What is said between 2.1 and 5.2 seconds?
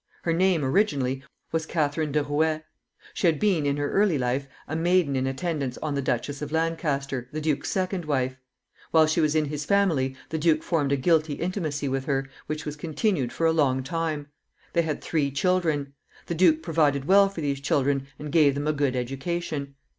de Rouet. She had been, in her early life, a maiden